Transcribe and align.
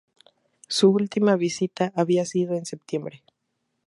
Su 0.67 0.89
última 0.89 1.35
visita 1.35 1.93
había 1.95 2.25
sido 2.25 2.55
en 2.55 2.65
septiembre. 2.65 3.21